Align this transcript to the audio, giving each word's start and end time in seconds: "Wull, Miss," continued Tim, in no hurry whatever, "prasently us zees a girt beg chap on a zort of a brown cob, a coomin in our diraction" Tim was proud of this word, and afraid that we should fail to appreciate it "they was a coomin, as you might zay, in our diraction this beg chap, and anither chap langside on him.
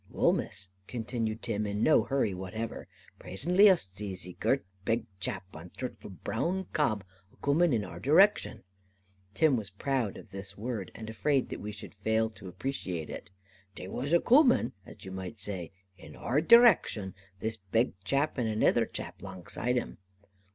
"Wull, 0.09 0.33
Miss," 0.33 0.69
continued 0.87 1.43
Tim, 1.43 1.67
in 1.67 1.83
no 1.83 2.01
hurry 2.01 2.33
whatever, 2.33 2.87
"prasently 3.19 3.69
us 3.69 3.85
zees 3.85 4.27
a 4.27 4.33
girt 4.33 4.65
beg 4.83 5.05
chap 5.19 5.43
on 5.55 5.67
a 5.67 5.79
zort 5.79 5.91
of 5.99 6.05
a 6.05 6.09
brown 6.09 6.65
cob, 6.73 7.03
a 7.31 7.35
coomin 7.35 7.71
in 7.71 7.85
our 7.85 7.99
diraction" 7.99 8.63
Tim 9.35 9.55
was 9.55 9.69
proud 9.69 10.17
of 10.17 10.31
this 10.31 10.57
word, 10.57 10.89
and 10.95 11.07
afraid 11.07 11.49
that 11.49 11.61
we 11.61 11.71
should 11.71 11.93
fail 11.93 12.31
to 12.31 12.47
appreciate 12.47 13.11
it 13.11 13.29
"they 13.75 13.87
was 13.87 14.11
a 14.11 14.19
coomin, 14.19 14.71
as 14.87 15.05
you 15.05 15.11
might 15.11 15.39
zay, 15.39 15.71
in 15.99 16.15
our 16.15 16.41
diraction 16.41 17.13
this 17.39 17.57
beg 17.57 17.93
chap, 18.03 18.39
and 18.39 18.49
anither 18.49 18.87
chap 18.87 19.21
langside 19.21 19.77
on 19.79 19.89
him. 19.89 19.97